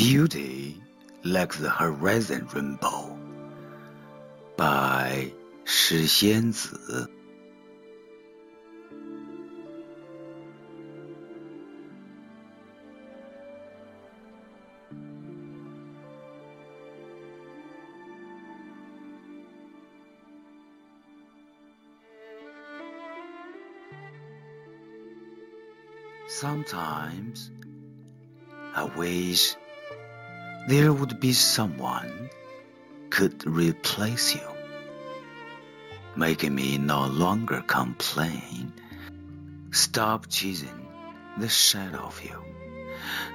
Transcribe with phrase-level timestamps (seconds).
[0.00, 0.80] Beauty
[1.24, 3.18] like the horizon rainbow
[4.56, 5.30] by
[5.66, 7.10] 史仙子。
[26.30, 27.50] Sometimes
[28.76, 29.56] I wish
[30.68, 32.30] there would be someone
[33.10, 34.48] could replace you,
[36.14, 38.72] making me no longer complain.
[39.72, 40.86] Stop chasing
[41.36, 42.38] the shadow of you,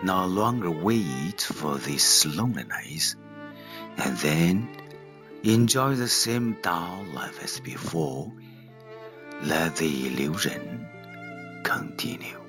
[0.02, 3.18] no longer wait for this loneliness,
[3.98, 4.70] and then
[5.44, 8.32] enjoy the same dull life as before.
[9.44, 10.88] Let the illusion
[11.64, 12.45] continue.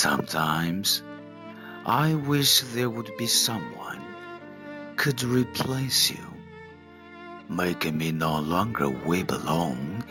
[0.00, 1.02] Sometimes
[1.84, 4.00] I wish there would be someone
[4.96, 6.26] could replace you,
[7.50, 10.02] making me no longer weep alone,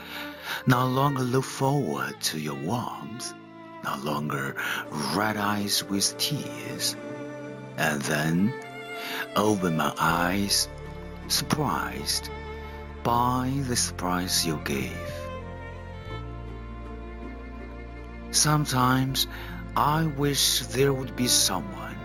[0.67, 3.33] no longer look forward to your warmth,
[3.83, 4.55] no longer
[5.15, 6.95] red eyes with tears,
[7.77, 8.53] and then
[9.35, 10.69] open my eyes,
[11.29, 12.29] surprised
[13.01, 15.11] by the surprise you gave.
[18.29, 19.25] Sometimes
[19.75, 21.97] I wish there would be someone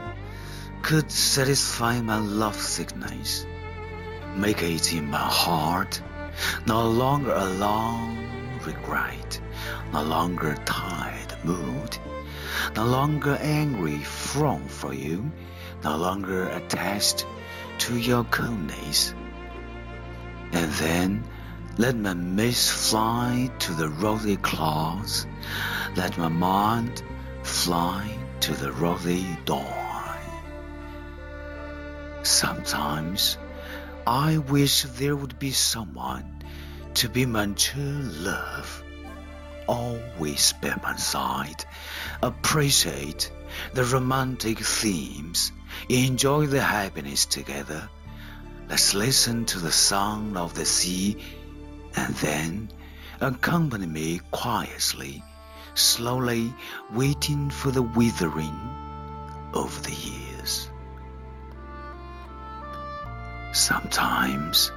[0.82, 3.46] could satisfy my love sickness,
[4.36, 6.02] make it in my heart
[6.66, 8.18] no longer a long
[8.66, 9.40] regret,
[9.92, 11.96] no longer tired mood,
[12.76, 15.30] no longer angry from for you,
[15.82, 17.26] no longer attached
[17.78, 19.14] to your coldness.
[20.52, 21.24] And then
[21.78, 25.26] let my mist fly to the rosy clouds,
[25.96, 27.02] let my mind
[27.44, 30.18] fly to the rosy dawn.
[32.22, 33.36] Sometimes
[34.06, 36.42] I wish there would be someone
[36.94, 38.82] to be my true love,
[39.66, 41.64] always by my side,
[42.22, 43.30] appreciate
[43.74, 45.52] the romantic themes,
[45.88, 47.88] enjoy the happiness together.
[48.70, 51.18] Let's listen to the sound of the sea
[51.94, 52.70] and then
[53.20, 55.22] accompany me quietly
[55.74, 56.54] slowly
[56.92, 58.58] waiting for the withering
[59.52, 60.70] of the years.
[63.52, 64.72] Sometimes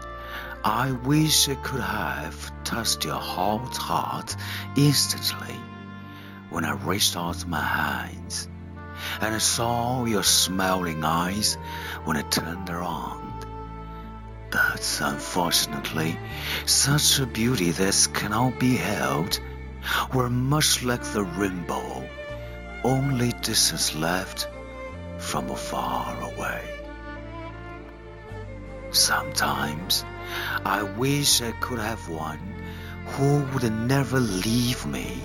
[0.64, 4.36] I wish I could have touched your hot heart
[4.76, 5.56] instantly
[6.50, 8.48] when I reached out my hands
[9.22, 11.56] and I saw your smiling eyes
[12.04, 13.46] when I turned around.
[14.52, 16.18] But unfortunately,
[16.66, 19.40] such a beauty that cannot be held
[20.14, 22.08] were much like the rainbow,
[22.84, 24.48] only distance left
[25.18, 26.62] from far away.
[28.92, 30.06] Sometimes
[30.66, 32.40] I wish I could have one
[33.06, 35.22] who would never leave me.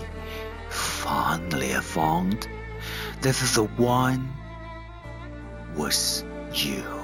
[0.68, 2.48] Finally, I found
[3.20, 4.32] that the one
[5.76, 7.01] was you.